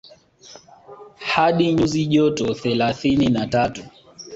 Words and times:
Hadi 1.33 1.73
nyuzi 1.73 2.05
joto 2.05 2.53
thelathini 2.53 3.27
na 3.29 3.47
tatu 3.47 3.83